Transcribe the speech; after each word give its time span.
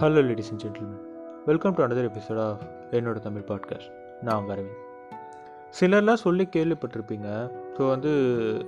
Hello 0.00 0.20
ladies 0.26 0.50
and 0.50 0.62
gentleman 0.64 1.04
welcome 1.44 1.74
to 1.74 1.82
another 1.82 2.08
episode 2.08 2.38
of 2.38 2.62
என்னோட 2.90 3.18
Tamil 3.18 3.44
podcast 3.48 3.90
நான் 4.22 4.36
உங்கள் 4.40 4.56
அரவிந்த். 4.56 4.82
சிலர்லாம் 5.78 6.14
சொல்லி 6.14 6.48
கேள்விப்பட்டிருப்பீங்க. 6.56 7.28
ஸோ 7.76 7.88
வந்து 7.88 8.10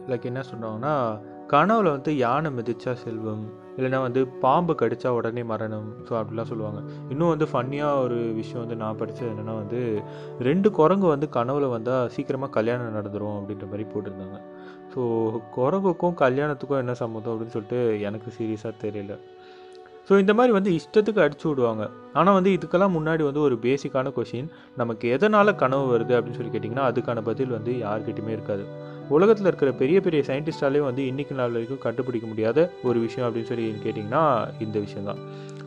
லைக் 0.07 0.25
என்ன 0.25 0.43
சொன்னாங்கன்னா 0.53 1.21
கனவுல 1.49 1.83
வந்து 1.83 2.17
யானை 2.17 2.51
மிதிச்சா 2.51 2.93
செல்வம் 2.93 3.45
இல்லைன்னா 3.77 4.01
வந்து 4.01 4.27
பாம்பு 4.27 4.75
கடித்தா 4.75 5.07
உடனே 5.07 5.43
மரணம் 5.43 5.89
ஸோ 6.09 6.13
அப்படிலாம் 6.21 6.51
சொல்லுவாங்க. 6.53 6.81
இன்னும் 7.09 7.29
வந்து 7.29 7.45
ஃபன்னியாக 7.45 8.01
ஒரு 8.01 8.15
விஷயம் 8.15 8.61
வந்து 8.61 8.77
நான் 8.77 8.97
படித்தது 8.97 9.31
என்னென்னா 9.31 9.55
வந்து 9.55 10.03
ரெண்டு 10.39 10.71
குரங்கு 10.71 11.07
வந்து 11.07 11.29
கனவுல 11.33 11.69
வந்தால் 11.69 12.09
சீக்கிரமாக 12.09 12.51
கல்யாணம் 12.51 12.97
நடந்துரும் 12.97 13.39
அப்படின்ற 13.41 13.67
மாதிரி 13.67 13.87
போட்டிருந்தாங்க. 13.95 14.39
ஸோ 14.95 15.01
குரங்குக்கும் 15.51 16.15
கல்யாணத்துக்கும் 16.15 16.79
என்ன 16.79 16.93
சம்மந்தம் 16.93 17.35
அப்படின்னு 17.35 17.57
சொல்லிட்டு 17.59 18.01
எனக்கு 18.01 18.31
சீரியஸாக 18.39 18.75
தெரியல. 18.83 19.17
ஸோ 20.09 20.19
இந்த 20.19 20.33
மாதிரி 20.35 20.53
வந்து 20.53 20.71
இஷ்டத்துக்கு 20.71 21.21
அடிச்சு 21.25 21.47
விடுவாங்க. 21.49 21.85
ஆனால் 22.13 22.37
வந்து 22.39 22.51
இதுக்கெல்லாம் 22.51 22.95
முன்னாடி 22.97 23.23
வந்து 23.23 23.41
ஒரு 23.41 23.57
பேசிக்கான 23.63 24.13
கொஷின் 24.19 24.49
நமக்கு 24.77 25.09
எதனால் 25.17 25.59
கனவு 25.63 25.87
வருது 25.95 26.15
அப்படின்னு 26.19 26.39
சொல்லி 26.39 26.53
கேட்டிங்கன்னா 26.55 26.87
அதுக்கான 26.91 27.23
பதில் 27.23 27.57
வந்து 27.57 27.73
யார்கிட்டையுமே 27.87 28.35
இருக்காது. 28.37 28.65
உலகத்தில் 29.09 29.47
இருக்கிற 29.47 29.73
பெரிய 29.73 30.01
பெரிய 30.01 30.23
சயின்டிஸ்டாலே 30.27 30.79
வந்து 30.79 31.03
இன்றைக்கி 31.03 31.35
நாள் 31.35 31.51
வரைக்கும் 31.51 31.79
கண்டுபிடிக்க 31.79 32.27
முடியாத 32.27 32.73
ஒரு 32.83 33.01
விஷயம் 33.01 33.29
அப்படின்னு 33.29 33.43
சொல்லி 33.43 33.75
கேட்டிங்கன்னா 33.85 34.23
இந்த 34.63 34.79
விஷயம் 34.79 35.05
தான் 35.05 35.21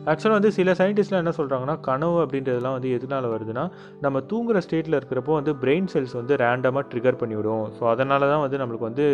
ஆக்சுவலாக 0.06 0.30
வந்து 0.30 0.52
சில 0.52 0.72
சயின்டிஸ்ட்லாம் 0.72 1.20
என்ன 1.22 1.32
சொல்கிறாங்கன்னா 1.36 1.80
கனவு 1.80 2.24
அப்படின்றதெல்லாம் 2.24 2.72
வந்து 2.72 2.90
எதனால் 2.90 3.24
வருதுன்னா 3.24 3.64
நம்ம 4.00 4.20
தூங்குற 4.20 4.60
ஸ்டேட்டில் 4.70 5.00
இருக்கிறப்போ 5.00 5.32
வந்து 5.32 5.52
பிரெயின் 5.52 5.86
செல்ஸ் 5.92 6.12
வந்து 6.12 6.36
ரேண்டமாக 6.36 6.86
ட்ரிகர் 6.94 7.20
பண்ணிவிடும். 7.20 7.70
ஸோ 7.80 7.88
அதனால 7.88 8.28
தான் 8.28 8.40
வந்து 8.40 8.56
நம்மளுக்கு 8.56 8.88
வந்து 8.88 9.06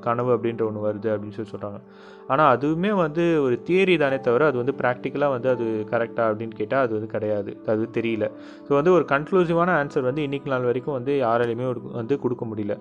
கனவு 0.00 0.36
அப்படின்ற 0.36 0.62
ஒன்று 0.62 0.88
வருது 0.88 1.16
அப்படின்னு 1.16 1.40
சொல்லி 1.40 1.50
சொல்கிறாங்க 1.50 1.80
ஆனால் 2.26 2.58
அதுவுமே 2.58 2.94
வந்து 2.94 3.42
ஒரு 3.42 3.62
தியரி 3.66 3.98
தானே 3.98 4.20
தவிர 4.20 4.46
அது 4.46 4.56
வந்து 4.56 4.74
ப்ராக்டிக்கலாக 4.82 5.28
வந்து 5.28 5.48
அது 5.48 5.64
கரெக்டாக 5.90 6.28
அப்படின்னு 6.28 6.54
கேட்டால் 6.54 6.82
அது 6.82 6.92
வந்து 6.92 7.06
கிடையாது. 7.06 7.56
அது 7.66 7.88
தெரியல. 7.92 8.30
ஸோ 8.68 8.72
வந்து 8.74 8.92
ஒரு 8.92 9.04
கன்க்ளூசிவான 9.08 9.70
ஆன்சர் 9.80 10.00
வந்து 10.00 10.22
இன்றைக்கி 10.22 10.46
நாள் 10.46 10.62
வரைக்கும் 10.62 10.94
வந்து 10.94 11.22
யாராலையுமே 11.24 11.66
ஒரு- 11.68 11.90
வந்து 11.92 12.18
கொடுக்க 12.18 12.44
முடியல. 12.44 12.76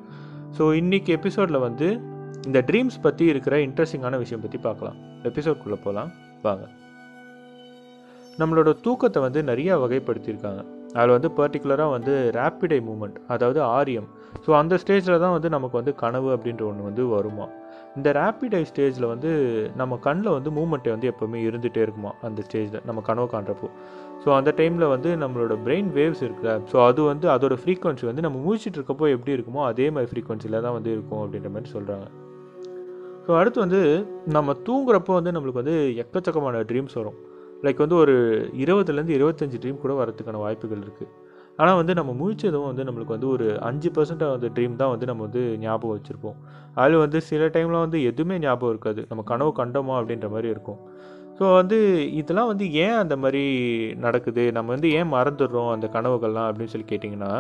ஸோ 0.58 0.64
இன்றைக்கி 0.80 1.08
எபிசோடில் 1.08 1.60
வந்து 1.60 1.88
இந்த 2.46 2.62
ட்ரீம்ஸ் 2.62 2.98
பற்றி 3.02 3.26
இருக்கிற 3.26 3.58
இன்ட்ரெஸ்டிங்கான 3.58 4.18
விஷயம் 4.18 4.42
பற்றி 4.42 4.58
பார்க்கலாம். 4.58 4.98
எபிசோட்குள்ளே 5.24 5.78
போகலாம் 5.84 6.12
வாங்க. 6.42 6.64
நம்மளோட 8.40 8.70
தூக்கத்தை 8.82 9.22
வந்து 9.22 9.42
நிறையா 9.42 9.74
வகைப்படுத்தியிருக்காங்க. 9.84 10.62
அதில் 10.94 11.16
வந்து 11.18 11.30
பர்டிகுலராக 11.38 11.90
வந்து 11.90 12.32
ரேப்பிடை 12.36 12.80
மூமெண்ட் 12.90 13.18
அதாவது 13.28 13.62
ஆரியம். 13.62 14.08
ஸோ 14.46 14.52
அந்த 14.52 14.76
ஸ்டேஜில் 14.76 15.20
தான் 15.20 15.32
வந்து 15.32 15.50
நமக்கு 15.50 15.76
வந்து 15.78 15.96
கனவு 15.96 16.30
அப்படின்ற 16.36 16.64
ஒன்று 16.66 16.84
வந்து 16.84 17.06
வருமா? 17.08 17.48
இந்த 17.96 18.12
ரேப்பிடை 18.12 18.62
ஸ்டேஜில் 18.70 19.08
வந்து 19.08 19.32
நம்ம 19.76 19.98
கண்ணில் 19.98 20.36
வந்து 20.38 20.52
மூமெண்ட்டை 20.52 20.90
வந்து 20.90 21.12
எப்போவுமே 21.12 21.40
இருந்துகிட்டே 21.50 21.82
இருக்குமா? 21.86 22.14
அந்த 22.22 22.44
ஸ்டேஜில் 22.50 22.86
நம்ம 22.86 23.02
கனவு 23.02 23.30
காண்றப்போ. 23.34 23.70
ஸோ 24.24 24.30
அந்த 24.38 24.50
டைமில் 24.58 24.92
வந்து 24.94 25.10
நம்மளோட 25.24 25.54
பிரெயின் 25.66 25.90
வேவ்ஸ் 25.96 26.22
இருக்குல்ல 26.26 26.52
ஸோ 26.72 26.78
அது 26.88 27.02
வந்து 27.04 27.28
அதோட 27.30 27.56
ஃப்ரீக்வன்சி 27.62 28.06
வந்து 28.10 28.26
நம்ம 28.26 28.38
முழிச்சிட்டு 28.46 28.78
இருக்கப்போ 28.80 29.08
எப்படி 29.16 29.32
இருக்குமோ 29.38 29.64
அதே 29.72 29.88
மாதிரி 29.90 30.10
ஃப்ரீக்வன்சியில் 30.12 30.62
தான் 30.66 30.76
வந்து 30.78 30.92
இருக்கும் 30.96 31.22
அப்படின்ற 31.24 31.50
மாதிரி 31.56 31.72
சொல்கிறாங்க 31.74 32.06
ஸோ 33.26 33.32
அடுத்து 33.40 33.60
வந்து 33.66 33.82
நம்ம 34.38 34.56
தூங்குறப்போ 34.68 35.14
வந்து 35.20 35.34
நம்மளுக்கு 35.36 35.62
வந்து 35.64 35.76
எக்கச்சக்கமான 36.04 36.64
ட்ரீம்ஸ் 36.70 36.98
வரும். 37.00 37.20
லைக் 37.66 37.84
வந்து 37.86 37.98
ஒரு 38.04 38.16
இருபதுலேருந்து 38.64 39.16
இருபத்தஞ்சி 39.18 39.58
ட்ரீம் 39.64 39.84
கூட 39.84 39.94
வரதுக்கான 40.00 40.40
வாய்ப்புகள் 40.46 40.82
இருக்குது 40.86 41.12
ஆனால் 41.60 41.78
வந்து 41.80 41.94
நம்ம 42.00 42.12
முழிச்சதும் 42.20 42.68
வந்து 42.70 42.84
நம்மளுக்கு 42.88 43.16
வந்து 43.16 43.28
ஒரு 43.28 43.48
அஞ்சு 43.70 43.90
பர்சன்ட் 43.96 44.24
அந்த 44.30 44.48
ட்ரீம் 44.56 44.76
தான் 44.76 44.92
வந்து 44.94 45.06
நம்ம 45.06 45.22
வந்து 45.28 45.42
ஞாபகம் 45.64 45.96
வச்சுருப்போம். 45.98 46.38
அதில் 46.76 47.02
வந்து 47.04 47.20
சில 47.30 47.48
டைமில் 47.56 47.84
வந்து 47.86 48.00
எதுவுமே 48.04 48.38
ஞாபகம் 48.40 48.74
இருக்காது. 48.76 49.02
நம்ம 49.10 49.24
கனவு 49.32 49.52
கண்டோமா 49.60 49.96
அப்படின்ற 50.00 50.30
மாதிரி 50.30 50.50
இருக்கும். 50.50 50.80
ஸோ 51.40 51.54
வந்து 51.54 51.78
இதெல்லாம் 52.14 52.48
வந்து 52.48 52.66
ஏன் 52.74 52.98
அந்த 53.04 53.18
மாதிரி 53.18 53.44
நடக்குது? 53.96 54.52
நம்ம 54.52 54.72
வந்து 54.72 54.92
ஏன் 54.92 55.14
மறந்துடுறோம் 55.14 55.72
அந்த 55.72 55.88
கனவுகள்லாம் 55.94 56.50
அப்படின்னு 56.50 56.74
சொல்லி 56.74 56.90
கேட்டிங்கன்னா 56.92 57.32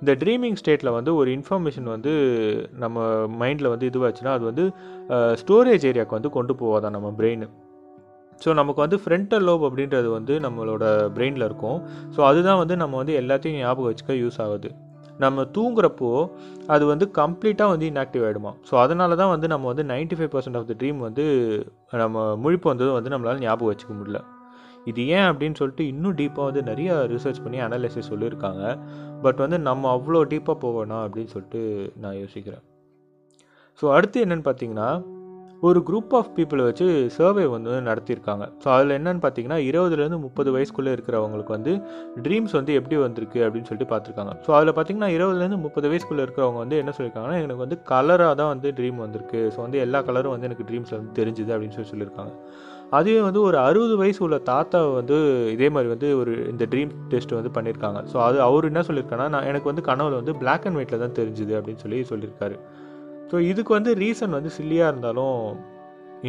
இந்த 0.00 0.12
ட்ரீமிங் 0.14 0.58
ஸ்டேட்டில் 0.60 0.90
வந்து 0.90 1.14
ஒரு 1.14 1.30
இன்ஃபர்மேஷன் 1.30 1.88
வந்து 1.94 2.12
நம்ம 2.72 3.04
மைண்டில் 3.40 3.68
வந்து 3.68 3.86
இதுவாச்சுன்னா 3.90 4.32
அது 4.38 4.44
வந்து 4.44 4.64
ஸ்டோரேஜ் 5.42 5.86
ஏரியாவுக்கு 5.90 6.18
வந்து 6.18 6.30
கொண்டு 6.30 6.54
போவாதான் 6.54 6.90
நம்ம 6.90 7.14
பிரெயின் 7.18 7.46
ஸோ 8.44 8.54
நமக்கு 8.54 8.80
வந்து 8.80 8.98
ஃப்ரண்டல் 9.04 9.44
லோப் 9.44 9.62
அப்படின்றது 9.64 10.08
வந்து 10.10 10.34
நம்மளோட 10.40 10.84
பிரெயினில் 11.14 11.44
இருக்கும். 11.44 11.78
ஸோ 12.16 12.20
அதுதான் 12.20 12.58
வந்து 12.58 12.76
நம்ம 12.76 12.96
வந்து 12.96 13.14
எல்லாத்தையும் 13.20 13.58
ஞாபகம் 13.58 13.90
வச்சுக்க 13.90 14.14
யூஸ் 14.22 14.40
ஆகுது. 14.44 14.70
நம்ம 15.24 15.42
தூங்குறப்போ 15.56 16.10
அது 16.74 16.84
வந்து 16.90 17.06
கம்ப்ளீட்டாக 17.18 17.72
வந்து 17.74 17.86
இன்ஆக்டிவ் 17.90 18.24
ஆகிடுமா 18.26 18.52
ஸோ 18.68 18.74
அதனால 18.84 19.16
தான் 19.20 19.32
வந்து 19.34 19.46
நம்ம 19.52 19.66
வந்து 19.72 19.84
95% 19.90 20.18
five 20.18 20.32
percent 20.34 20.58
of 20.60 20.68
the 20.70 20.76
dream 20.80 20.98
வந்து 21.06 21.24
நம்ம 22.02 22.24
முழிப்பு 22.44 22.68
வந்தது 22.72 22.90
வந்து 22.98 23.12
நம்மளால் 23.14 23.44
ஞாபகம் 23.46 23.70
வச்சுக்க 23.70 23.94
முடியல. 24.00 24.20
இது 24.90 25.00
ஏன் 25.16 25.28
அப்படின்னு 25.30 25.58
சொல்லிட்டு 25.60 25.84
இன்னும் 25.92 26.16
டீப்பாக 26.18 26.48
வந்து 26.48 26.62
நிறைய 26.70 26.90
ரிசர்ச் 27.14 27.42
பண்ணி 27.44 27.58
அனாலிசிஸ் 27.66 28.10
சொல்லியிருக்காங்க. 28.12 28.62
பட் 29.24 29.40
வந்து 29.44 29.58
நம்ம 29.68 29.88
அவ்வளோ 29.96 30.20
டீப்பாக 30.32 30.58
போகணும் 30.64 31.02
அப்படின்னு 31.04 31.32
சொல்லிட்டு 31.34 31.62
நான் 32.04 32.18
யோசிக்கிறேன். 32.22 32.64
ஸோ 33.80 33.86
அடுத்து 33.96 34.22
என்னன்னு 34.24 34.46
பார்த்தீங்கன்னா 34.48 34.88
ஒரு 35.62 35.78
குரூப் 35.88 36.14
ஆஃப் 36.18 36.30
பீப்புளை 36.36 36.62
வச்சு 36.66 36.86
சர்வே 37.14 37.44
வந்து 37.52 37.70
நடத்தியிருக்காங்க. 37.88 38.44
ஸோ 38.62 38.66
அதில் 38.74 38.94
என்னென்னு 38.96 39.22
பார்த்தீங்கன்னா 39.24 39.58
இருபதுலேருந்து 39.68 40.18
முப்பது 40.24 40.50
வயசுக்குள்ளே 40.56 40.92
இருக்கிறவங்களுக்கு 40.96 41.52
வந்து 41.56 41.72
ட்ரீம்ஸ் 42.24 42.54
வந்து 42.58 42.72
எப்படி 42.78 42.96
வந்திருக்கு 43.04 43.40
அப்படின்னு 43.46 43.68
சொல்லிட்டு 43.68 43.90
பார்த்துருக்காங்க. 43.92 44.32
ஸோ 44.46 44.52
அதில் 44.58 44.72
பார்த்தீங்கன்னா 44.78 45.10
இருபதுலேருந்து 45.16 45.60
முப்பது 45.66 45.88
வயசுக்குள்ளே 45.92 46.24
இருக்கிறவங்க 46.26 46.60
வந்து 46.64 46.78
என்ன 46.82 46.92
சொல்லியிருக்காங்கன்னா 46.96 47.38
எனக்கு 47.44 47.64
வந்து 47.64 47.78
கலராக 47.92 48.34
தான் 48.40 48.52
வந்து 48.54 48.70
ட்ரீம் 48.80 49.02
வந்திருக்கு. 49.04 49.42
ஸோ 49.54 49.60
வந்து 49.66 49.80
எல்லா 49.86 50.00
கலரும் 50.08 50.34
வந்து 50.34 50.48
எனக்கு 50.50 50.68
ட்ரீம்ஸில் 50.70 50.98
வந்து 51.00 51.14
தெரிஞ்சுது 51.20 51.54
அப்படின்னு 51.56 51.76
சொல்லி 51.78 51.92
சொல்லியிருக்காங்க. 51.94 52.34
அதுவே 52.96 53.20
வந்து 53.28 53.40
ஒரு 53.48 53.56
அறுபது 53.68 53.94
வயசு 54.00 54.20
உள்ள 54.26 54.36
தாத்தா 54.50 54.80
வந்து 54.98 55.16
இதே 55.54 55.68
மாதிரி 55.76 55.88
வந்து 55.94 56.08
ஒரு 56.20 56.32
இந்த 56.52 56.64
ட்ரீம் 56.72 56.92
டெஸ்ட் 57.12 57.38
வந்து 57.38 57.50
பண்ணியிருக்காங்க. 57.56 58.00
ஸோ 58.12 58.18
அது 58.26 58.38
அவர் 58.48 58.68
என்ன 58.72 58.82
சொல்லியிருக்காங்கன்னா 58.88 59.32
நான் 59.36 59.48
எனக்கு 59.52 59.70
வந்து 59.72 59.84
கனவுல 59.88 60.18
வந்து 60.20 60.34
பிளாக் 60.42 60.66
அண்ட் 60.68 60.78
ஒயிட்டில் 60.80 61.02
தான் 61.04 61.16
தெரிஞ்சுது 61.20 61.54
அப்படின்னு 61.60 61.82
சொல்லி 61.84 62.00
சொல்லியிருக்காரு. 62.12 62.58
ஸோ 63.30 63.36
இதுக்கு 63.50 63.72
வந்து 63.78 63.92
ரீசன் 64.02 64.36
வந்து 64.38 64.50
சில்லியாக 64.58 64.92
இருந்தாலும் 64.92 65.38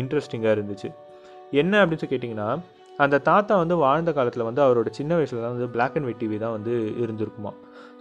இன்ட்ரெஸ்டிங்காக 0.01 0.55
இருந்துச்சு. 0.57 0.89
என்ன 1.61 1.73
அப்படின்னு 1.81 2.01
சொல்லி 2.01 2.13
கேட்டிங்கன்னா 2.15 2.49
அந்த 3.03 3.15
தாத்தா 3.29 3.53
வந்து 3.61 3.75
வாழ்ந்த 3.83 4.11
காலத்தில் 4.17 4.45
வந்து 4.47 4.61
அவரோட 4.65 4.89
சின்ன 4.99 5.11
வயசில் 5.17 5.41
தான் 5.43 5.53
வந்து 5.55 5.67
பிளாக் 5.75 5.95
அண்ட் 5.97 6.07
ஒயிட் 6.07 6.21
டிவி 6.21 6.37
தான் 6.43 6.55
வந்து 6.55 6.73
இருந்திருக்குமா. 7.03 7.51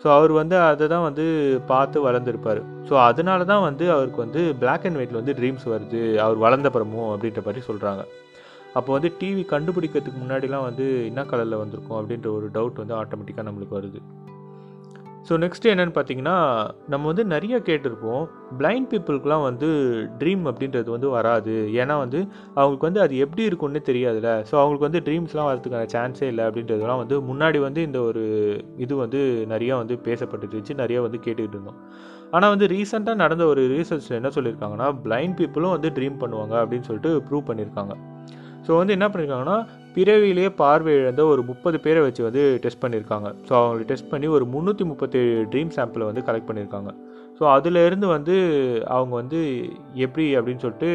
ஸோ 0.02 0.06
அவர் 0.18 0.32
வந்து 0.40 0.56
அதை 0.68 0.86
தான் 0.94 1.04
வந்து 1.08 1.24
பார்த்து 1.72 1.98
வளர்ந்துருப்பார். 2.06 2.60
ஸோ 2.88 2.94
அதனால 3.08 3.44
தான் 3.52 3.64
வந்து 3.68 3.84
அவருக்கு 3.96 4.20
வந்து 4.24 4.42
பிளாக் 4.62 4.86
அண்ட் 4.88 4.98
ஒயிட்டில் 5.00 5.20
வந்து 5.20 5.34
ட்ரீம்ஸ் 5.40 5.66
வருது 5.74 6.00
அவர் 6.24 6.38
வளர்ந்தப்புறமும் 6.46 7.10
அப்படின்ற 7.14 7.42
மாதிரி 7.48 7.62
சொல்கிறாங்க 7.68 8.04
அப்போ 8.78 8.90
வந்து 8.96 9.10
டிவி 9.20 9.42
கண்டுபிடிக்கிறதுக்கு 9.52 10.22
முன்னாடிலாம் 10.22 10.66
வந்து 10.68 10.86
என்ன 11.10 11.22
கலரில் 11.30 11.62
வந்திருக்கும் 11.62 11.98
அப்படின்ற 12.00 12.28
ஒரு 12.38 12.48
டவுட் 12.56 12.80
வந்து 12.82 12.96
ஆட்டோமேட்டிக்காக 13.02 13.46
நம்மளுக்கு 13.48 13.78
வருது. 13.78 14.00
ஸோ 15.28 15.34
நெக்ஸ்ட் 15.42 15.68
என்னன்னு 15.70 15.94
பார்த்தீங்கன்னா 15.96 16.34
நம்ம 16.92 17.06
வந்து 17.10 17.24
நிறைய 17.32 17.54
கேட்டிருப்போம். 17.68 18.24
பிளைண்ட் 18.58 18.88
பீப்புளுக்குலாம் 18.90 19.44
வந்து 19.46 19.68
ட்ரீம் 20.20 20.44
அப்படின்றது 20.50 20.88
வந்து 20.94 21.08
வராது. 21.16 21.54
ஏன்னா 21.82 21.94
வந்து 22.02 22.18
அவங்களுக்கு 22.54 22.88
வந்து 22.88 23.00
அது 23.04 23.16
எப்படி 23.24 23.42
இருக்கும்னே 23.48 23.82
தெரியாதுல்ல. 23.90 24.32
ஸோ 24.50 24.54
அவங்களுக்கு 24.60 24.88
வந்து 24.88 25.02
ட்ரீம்ஸ்லாம் 25.06 25.48
வரதுக்கான 25.50 25.88
சான்ஸே 25.94 26.28
இல்லை 26.32 26.44
அப்படின்றதுலாம் 26.48 27.00
வந்து 27.02 27.18
முன்னாடி 27.30 27.60
வந்து 27.66 27.82
இந்த 27.82 28.00
ஒரு 28.00 28.24
இது 28.76 28.96
வந்து 29.04 29.22
நிறையா 29.54 29.76
வந்து 29.82 29.96
பேசப்பட்டுட்டு 30.08 30.78
நிறையா 30.82 31.00
வந்து 31.06 31.20
கேட்டுக்கிட்டு 31.26 31.58
இருந்தோம். 31.58 31.80
ஆனால் 32.30 32.52
வந்து 32.54 32.66
ரீசெண்டாக 32.74 33.22
நடந்த 33.24 33.46
ஒரு 33.46 33.64
ரிசர்ச்சில் 33.74 34.18
என்ன 34.20 34.30
சொல்லியிருக்காங்கன்னா 34.36 34.88
பிளைண்ட் 35.06 35.36
பீப்புளும் 35.40 35.74
வந்து 35.76 35.90
ட்ரீம் 35.98 36.22
பண்ணுவாங்க 36.22 36.54
அப்படின்னு 36.62 36.88
சொல்லிட்டு 36.90 37.12
ப்ரூவ் 37.28 37.48
பண்ணியிருக்காங்க. 37.50 37.94
ஸோ 38.66 38.76
வந்து 38.76 38.92
என்ன 38.92 39.06
பண்ணியிருக்காங்கன்னா 39.08 39.58
பிறவியிலேயே 39.96 40.50
பார்வை 40.60 40.94
இழந்த 41.00 41.22
ஒரு 41.32 41.42
முப்பது 41.50 41.76
பேரை 41.84 42.00
வச்சு 42.06 42.22
வந்து 42.28 42.42
டெஸ்ட் 42.64 42.82
பண்ணியிருக்காங்க. 42.84 43.28
ஸோ 43.48 43.52
அவங்களை 43.60 43.84
டெஸ்ட் 43.90 44.10
பண்ணி 44.12 44.26
ஒரு 44.36 44.44
முந்நூற்றி 44.54 44.84
முப்பத்தேழு 44.92 45.34
ட்ரீம் 45.52 45.72
சாம்பிளை 45.76 46.06
வந்து 46.10 46.24
கலெக்ட் 46.28 46.48
பண்ணியிருக்காங்க. 46.48 46.90
ஸோ 47.38 47.44
அதுலேருந்து 47.54 48.06
வந்து 48.16 48.34
அவங்க 48.96 49.12
வந்து 49.20 49.40
எப்படி 50.04 50.26
அப்படின்னு 50.36 50.62
சொல்லிட்டு 50.64 50.90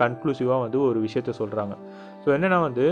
கன்க்ளூசிவாக 0.00 0.58
வந்து 0.64 0.78
ஒரு 0.88 0.98
விஷயத்த 1.06 1.32
சொல்கிறாங்க 1.38 1.74
ஸோ 2.24 2.28
என்னென்னா 2.36 2.58
வந்து 2.66 2.86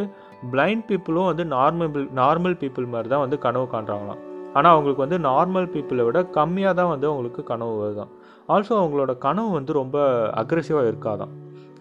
பிளைண்ட் 0.52 0.86
பீப்புளும் 0.88 1.28
வந்து 1.30 1.44
நார்மல் 1.56 2.08
நார்மல் 2.20 2.56
பீப்புள் 2.62 2.92
மாதிரி 2.94 3.08
தான் 3.14 3.24
வந்து 3.24 3.38
கனவு 3.46 3.66
காண்றாங்களாம். 3.74 4.22
ஆனால் 4.56 4.72
அவங்களுக்கு 4.74 5.04
வந்து 5.04 5.18
நார்மல் 5.28 5.68
பீப்புளை 5.74 6.04
விட 6.08 6.20
கம்மியாக 6.38 6.74
தான் 6.80 6.92
வந்து 6.92 7.06
அவங்களுக்கு 7.10 7.42
கனவு 7.50 7.74
வருதான் 7.82 8.12
ஆல்சோ 8.52 8.74
அவங்களோட 8.80 9.12
கனவு 9.26 9.50
வந்து 9.58 9.72
ரொம்ப 9.80 9.98
அக்ரெசிவாக 10.42 10.90
இருக்காதான் 10.92 11.32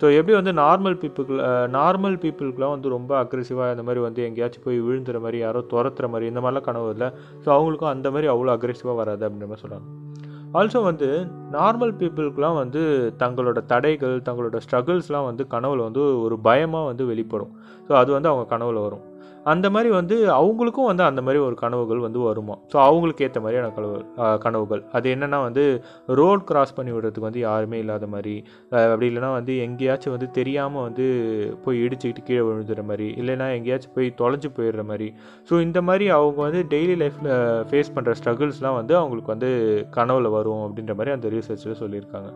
ஸோ 0.02 0.06
எப்படி 0.18 0.34
வந்து 0.38 0.54
நார்மல் 0.54 0.98
பீப்புள் 1.04 1.40
நார்மல் 1.78 2.18
பீப்புளுக்குலாம் 2.24 2.74
வந்து 2.76 2.90
ரொம்ப 2.90 3.14
அக்ரெசிவாக 3.24 3.72
இந்த 3.72 3.84
மாதிரி 3.84 4.00
வந்து 4.00 4.24
எங்கேயாச்சும் 4.24 4.66
போய் 4.66 4.82
விழுந்துற 4.82 5.20
மாதிரி 5.20 5.38
யாரோ 5.38 5.62
துரத்துற 5.72 6.08
மாதிரி 6.10 6.28
இந்த 6.28 6.42
மாதிரிலாம் 6.42 6.68
கனவு 6.70 6.90
இல்லை 6.90 7.10
ஸோ 7.46 7.48
அவங்களுக்கும் 7.48 7.94
அந்த 7.94 8.12
மாதிரி 8.12 8.30
அவ்வளோ 8.34 8.54
அக்ரெசிவாக 8.58 8.96
வராது 8.96 9.26
அப்படின்ற 9.28 9.48
மாதிரி 9.48 9.64
சொல்கிறாங்க 9.66 9.88
ஆல்சோ 10.54 10.84
வந்து 10.84 11.08
நார்மல் 11.52 11.94
பீப்புளுக்குலாம் 12.00 12.56
வந்து 12.56 12.82
தங்களோட 13.20 13.66
தடைகள் 13.66 14.16
தங்களோட 14.18 14.60
ஸ்ட்ரகிள்ஸ்லாம் 14.66 15.26
வந்து 15.26 15.44
கனவுல 15.52 15.84
வந்து 15.88 16.04
ஒரு 16.22 16.40
பயமாக 16.40 16.86
வந்து 16.86 17.06
வெளிப்படும். 17.06 17.52
ஸோ 17.90 17.92
அது 17.92 18.12
வந்து 18.12 18.30
அவங்க 18.30 18.58
கனவுல 18.58 18.82
வரும். 18.82 19.04
அந்த 19.52 19.68
மாதிரி 19.74 19.90
வந்து 19.98 20.16
அவங்களுக்கும் 20.40 20.88
வந்து 20.90 21.04
அந்த 21.08 21.22
மாதிரி 21.26 21.40
ஒரு 21.48 21.56
கனவுகள் 21.62 22.02
வந்து 22.06 22.20
வருமா? 22.28 22.56
ஸோ 22.72 22.78
அவங்களுக்கு 22.88 23.26
ஏற்ற 23.28 23.40
மாதிரியான 23.44 23.70
கனவு 23.78 23.98
கனவுகள். 24.46 24.82
அது 24.98 25.08
என்னென்னா 25.16 25.40
வந்து 25.48 25.64
ரோட் 26.20 26.44
கிராஸ் 26.50 26.76
பண்ணி 26.78 26.92
விடுறதுக்கு 26.96 27.28
வந்து 27.28 27.44
யாருமே 27.48 27.80
இல்லாத 27.84 28.08
மாதிரி 28.16 28.36
அப்படி 28.92 29.10
இல்லைன்னா 29.12 29.32
வந்து 29.40 29.56
எங்கேயாச்சும் 29.68 30.16
வந்து 30.16 30.30
தெரியாமல் 30.40 30.86
வந்து 30.88 31.06
போய் 31.66 31.84
இடிச்சுக்கிட்டு 31.86 32.26
கீழே 32.30 32.44
விழுந்துற 32.50 32.84
மாதிரி 32.92 33.08
இல்லைன்னா 33.22 33.50
எங்கேயாச்சும் 33.60 33.96
போய் 33.98 34.12
தொலைஞ்சு 34.24 34.52
போயிடுற 34.58 34.86
மாதிரி. 34.92 35.10
ஸோ 35.50 35.62
இந்த 35.68 35.82
மாதிரி 35.90 36.08
அவங்க 36.18 36.42
வந்து 36.48 36.64
டெய்லி 36.76 36.98
லைஃப்பில் 37.04 37.34
ஃபேஸ் 37.72 37.96
பண்ணுற 37.98 38.18
ஸ்ட்ரகிள்ஸ்லாம் 38.22 38.80
வந்து 38.82 38.96
அவங்களுக்கு 39.02 39.36
வந்து 39.36 39.52
கனவில் 39.98 40.36
வரும் 40.38 40.66
அப்படின்ற 40.68 40.96
மாதிரி 41.00 41.16
அந்த 41.18 41.30
ரிசர்ச்சில் 41.38 41.82
சொல்லியிருக்காங்க. 41.84 42.30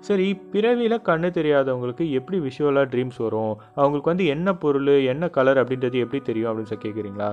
சரி 0.00 0.34
பிறவியில் 0.52 1.04
கண்ணு 1.04 1.30
தெரியாதவங்களுக்கு 1.30 2.10
எப்படி 2.10 2.38
விஷுவலாக 2.38 2.86
ட்ரீம்ஸ் 2.92 3.16
வரும்? 3.16 3.58
அவங்களுக்கு 3.74 4.10
வந்து 4.10 4.26
என்ன 4.26 4.54
பொருள் 4.54 4.86
என்ன 4.86 5.28
கலர் 5.28 5.56
அப்படின்றது 5.56 5.92
எப்படி 5.94 6.22
தெரியும் 6.22 6.50
அப்படின்னு 6.50 6.68
சொல்லி 6.68 6.86
கேட்குறீங்களா 6.86 7.30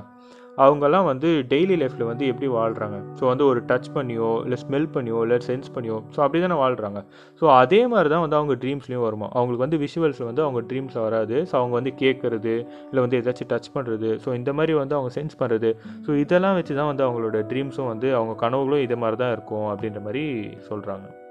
அவங்கெல்லாம் 0.58 1.06
வந்து 1.06 1.44
டெய்லி 1.52 1.76
லைஃப்பில் 1.82 2.08
வந்து 2.08 2.28
எப்படி 2.28 2.48
வாழ்கிறாங்க 2.48 2.98
ஸோ 3.20 3.26
வந்து 3.26 3.46
ஒரு 3.46 3.64
டச் 3.68 3.90
பண்ணியோ 3.96 4.44
இல்லை 4.44 4.58
ஸ்மெல் 4.64 4.88
பண்ணியோ 4.94 5.22
இல்லை 5.22 5.38
சென்ஸ் 5.48 5.74
பண்ணியோ 5.76 6.04
ஸோ 6.16 6.20
அப்படி 6.22 6.42
தானே 6.42 6.54
வாழ்கிறாங்க 6.54 7.00
ஸோ 7.42 7.46
அதே 7.46 7.88
மாதிரி 7.88 8.10
தான் 8.10 8.22
வந்து 8.22 8.36
அவங்க 8.36 8.54
ட்ரீம்ஸ்லேயும் 8.54 9.02
வருமா? 9.02 9.30
அவங்களுக்கு 9.34 9.66
வந்து 9.66 9.78
விஷுவல்ஸில் 9.78 10.26
வந்து 10.26 10.42
அவங்க 10.42 10.62
ட்ரீம்ஸில் 10.62 11.02
வராது. 11.02 11.44
ஸோ 11.52 11.56
அவங்க 11.56 11.76
வந்து 11.76 11.94
கேட்குறது 12.00 12.54
இல்லை 12.90 13.02
வந்து 13.02 13.20
ஏதாச்சும் 13.22 13.48
டச் 13.48 13.74
பண்ணுறது 13.76 14.20
ஸோ 14.26 14.34
இந்த 14.34 14.54
மாதிரி 14.54 14.74
வந்து 14.74 14.96
அவங்க 14.96 15.12
சென்ஸ் 15.20 15.40
பண்ணுறது 15.40 15.76
ஸோ 16.08 16.18
இதெல்லாம் 16.18 16.54
வச்சு 16.54 16.76
தான் 16.76 16.88
வந்து 16.88 17.06
அவங்களோட 17.08 17.46
ட்ரீம்ஸும் 17.52 17.88
வந்து 17.88 18.16
அவங்க 18.16 18.36
கனவுகளும் 18.46 18.80
இதே 18.80 18.96
மாதிரி 18.96 19.18
தான் 19.18 19.32
இருக்கும் 19.32 19.70
அப்படின்ற 19.74 20.02
மாதிரி 20.02 20.50
சொல்கிறாங்க 20.70 21.25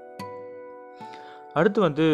அடுத்து 1.55 1.79
வந்து 1.81 2.05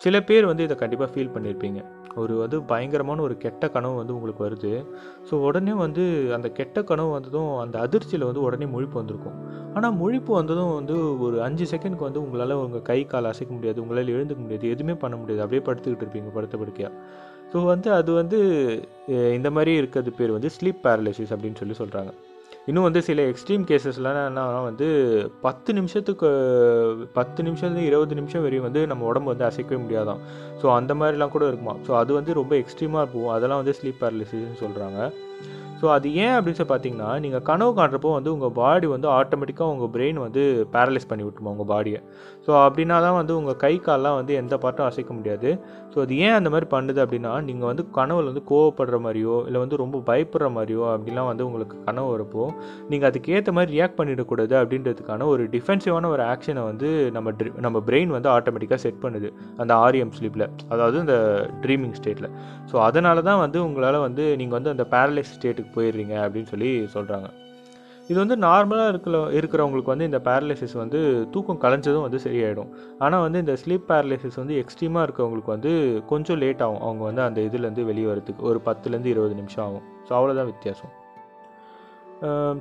சில 0.00 0.16
பேர் 0.20 0.50
வந்து 0.50 0.64
இதை 0.66 0.76
கண்டிப்பாக 0.76 1.10
ஃபீல் 1.12 1.34
பண்ணியிருப்பீங்க 1.34 1.80
ஒரு 2.22 2.34
வந்து 2.40 2.56
பயங்கரமான 2.70 3.22
ஒரு 3.22 3.34
கெட்ட 3.44 3.68
கனவு 3.68 3.94
வந்து 4.00 4.14
உங்களுக்கு 4.16 4.42
வருது. 4.44 4.72
ஸோ 5.28 5.34
உடனே 5.46 5.72
வந்து 5.82 6.02
அந்த 6.36 6.48
கெட்ட 6.48 6.82
கனவு 6.82 7.10
வந்ததும் 7.10 7.52
அந்த 7.62 7.76
அதிர்ச்சியில் 7.78 8.26
வந்து 8.28 8.44
உடனே 8.46 8.66
முழிப்பு 8.74 8.96
வந்திருக்கும். 9.00 9.38
ஆனால் 9.74 9.96
முழிப்பு 10.02 10.32
வந்ததும் 10.32 10.74
வந்து 10.74 10.96
ஒரு 11.26 11.38
அஞ்சு 11.42 11.66
செகண்ட்க்கு 11.72 12.08
வந்து 12.08 12.22
உங்களால் 12.24 12.60
உங்கள் 12.64 12.86
கை 12.90 13.00
கால் 13.04 13.30
அசைக்க 13.32 13.52
முடியாது. 13.54 13.82
உங்களால் 13.84 14.14
எழுந்துக்க 14.16 14.42
முடியாது. 14.42 14.68
எதுவுமே 14.68 14.96
பண்ண 14.96 15.16
முடியாது. 15.16 15.42
அப்படியே 15.42 15.64
படுத்துக்கிட்டு 15.68 16.06
இருப்பீங்க 16.06 16.32
படுத்த 16.36 16.58
படுக்கையாக 16.58 16.94
ஸோ 17.52 17.64
வந்து 17.64 17.88
அது 17.92 18.10
வந்து 18.12 18.38
இந்த 19.38 19.48
மாதிரி 19.50 19.74
இருக்கிறது 19.76 20.12
பேர் 20.12 20.36
வந்து 20.36 20.50
ஸ்லீப் 20.50 20.84
பேரலைசிஸ் 20.86 21.34
அப்படின்னு 21.34 21.60
சொல்லி 21.62 21.76
சொல்கிறாங்க 21.78 22.12
இன்னும் 22.68 22.82
வந்து 22.82 23.00
சில 23.02 23.22
எக்ஸ்ட்ரீம் 23.22 23.64
கேசஸ்லாம் 23.68 24.18
என்னன்னா 24.18 24.44
வந்து 24.62 24.86
பத்து 25.40 25.70
நிமிஷத்துக்கு 25.72 26.28
பத்து 27.12 27.42
நிமிஷத்துலேருந்து 27.42 27.84
இருபது 27.84 28.14
நிமிஷம் 28.14 28.42
வரையும் 28.42 28.64
வந்து 28.64 28.86
நம்ம 28.86 29.04
உடம்பு 29.04 29.32
வந்து 29.32 29.46
அசைக்கவே 29.46 29.80
முடியாதான் 29.82 30.22
ஸோ 30.62 30.68
அந்த 30.74 30.94
மாதிரிலாம் 30.94 31.28
கூட 31.28 31.46
இருக்குமா 31.46 31.74
ஸோ 31.86 31.92
அது 31.96 32.12
வந்து 32.14 32.34
ரொம்ப 32.34 32.54
எக்ஸ்ட்ரீமாக 32.56 33.06
போகும் 33.12 33.34
அதெல்லாம் 33.34 33.62
வந்து 33.62 33.76
ஸ்லீப் 33.80 34.00
பேரலிசிஸ்ன்னு 34.00 34.60
சொல்கிறாங்க 34.60 35.00
ஸோ 35.84 35.88
அது 35.94 36.08
ஏன் 36.24 36.34
அப்படின்னு 36.34 36.58
சொல்லி 36.58 36.72
பார்த்தீங்கன்னா 36.72 37.08
நீங்கள் 37.22 37.42
கனவு 37.48 37.72
காண்றப்போ 37.78 38.10
வந்து 38.16 38.30
உங்கள் 38.34 38.52
பாடி 38.58 38.86
வந்து 38.92 39.08
ஆட்டோமேட்டிக்காக 39.18 39.72
உங்கள் 39.74 39.90
பிரெயின் 39.94 40.18
வந்து 40.26 40.42
பேரலைஸ் 40.74 41.08
பண்ணி 41.10 41.24
விட்டுமா 41.26 41.50
உங்கள் 41.54 41.68
பாடியை 41.72 42.00
ஸோ 42.46 42.52
அப்படின்னா 42.66 42.96
தான் 43.06 43.16
வந்து 43.18 43.32
உங்கள் 43.40 43.58
கை 43.62 43.72
கால்லாம் 43.86 44.16
வந்து 44.18 44.32
எந்த 44.40 44.54
பார்ட்டும் 44.62 44.86
அசைக்க 44.88 45.12
முடியாது. 45.18 45.50
ஸோ 45.92 45.96
அது 46.04 46.14
ஏன் 46.24 46.34
அந்த 46.38 46.48
மாதிரி 46.50 46.66
பண்ணுது 46.74 47.00
அப்படின்னா 47.04 47.32
நீங்கள் 47.48 47.68
வந்து 47.70 47.84
கனவுல 47.98 48.30
வந்து 48.30 48.42
கோவப்படுற 48.50 48.96
மாதிரியோ 49.06 49.36
இல்லை 49.46 49.60
வந்து 49.64 49.76
ரொம்ப 49.82 50.00
பயப்படுற 50.08 50.48
மாதிரியோ 50.56 50.84
அப்படிலாம் 50.94 51.28
வந்து 51.30 51.46
உங்களுக்கு 51.48 51.76
கனவு 51.88 52.08
வரப்போ 52.14 52.44
நீங்கள் 52.90 53.08
அதுக்கேற்ற 53.10 53.52
மாதிரி 53.58 53.72
ரியாக்ட் 53.76 53.98
பண்ணிடக்கூடாது 54.00 54.54
அப்படின்றதுக்கான 54.62 55.26
ஒரு 55.32 55.44
டிஃபென்சிவான 55.54 56.10
ஒரு 56.14 56.24
ஆக்ஷனை 56.32 56.64
வந்து 56.70 56.90
நம்ம 57.16 57.34
ட்ரி 57.40 57.52
நம்ம 57.66 57.82
பிரெயின் 57.88 58.14
வந்து 58.16 58.30
ஆட்டோமேட்டிக்காக 58.36 58.80
செட் 58.86 59.00
பண்ணுது. 59.04 59.30
அந்த 59.62 59.72
ஆரியம் 59.86 60.12
ஸ்லீப்பில் 60.18 60.46
அதாவது 60.68 60.98
இந்த 61.04 61.16
ட்ரீமிங் 61.64 61.96
ஸ்டேட்டில் 62.00 62.30
ஸோ 62.72 62.76
அதனால 62.88 63.22
தான் 63.30 63.42
வந்து 63.44 63.58
உங்களால் 63.66 64.00
வந்து 64.06 64.26
நீங்கள் 64.42 64.58
வந்து 64.58 64.72
அந்த 64.74 64.86
பேரலைஸ் 64.94 65.32
ஸ்டேட்டுக்கு 65.36 65.73
போயிடுறீங்க 65.76 66.14
அப்படின்னு 66.24 66.52
சொல்லி 66.54 66.70
சொல்கிறாங்க 66.96 67.30
இது 68.08 68.16
வந்து 68.22 68.36
நார்மலாக 68.46 68.90
இருக்கிற 68.92 69.18
இருக்கிறவங்களுக்கு 69.38 69.92
வந்து 69.92 70.08
இந்த 70.10 70.18
பேரலைசிஸ் 70.26 70.74
வந்து 70.80 70.98
தூக்கம் 71.30 71.60
கலைஞ்சதும் 71.62 72.04
வந்து 72.06 72.20
சரியாயிடும். 72.24 72.72
ஆனால் 72.98 73.24
வந்து 73.26 73.38
இந்த 73.38 73.54
ஸ்லீப் 73.62 73.86
பேரலைசிஸ் 73.92 74.36
வந்து 74.42 74.56
எக்ஸ்ட்ரீமாக 74.62 75.06
இருக்கவங்களுக்கு 75.06 75.54
வந்து 75.56 75.72
கொஞ்சம் 76.06 76.40
லேட் 76.42 76.64
ஆகும். 76.66 76.82
அவங்க 76.88 77.04
வந்து 77.04 77.22
அந்த 77.22 77.40
இதுலேருந்து 77.40 77.84
வெளியே 77.90 78.10
வரதுக்கு 78.10 78.48
ஒரு 78.50 78.60
பத்துலேருந்து 78.68 79.12
இருபது 79.14 79.34
நிமிஷம் 79.34 79.64
ஆகும். 79.66 79.86
ஸோ 80.08 80.12
அவ்வளோதான் 80.18 80.50
வித்தியாசம். 80.52 80.92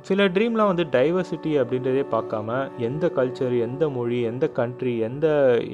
சில 0.08 0.26
ட்ரீம்லாம் 0.36 0.70
வந்து 0.72 0.86
டைவர்சிட்டி 0.96 1.52
அப்படின்றதே 1.62 2.04
பார்க்காம 2.14 2.56
எந்த 2.88 3.06
கல்ச்சர் 3.18 3.54
எந்த 3.66 3.84
மொழி 3.98 4.18
எந்த 4.30 4.46
கண்ட்ரி 4.60 4.94
எந்த 5.08 5.28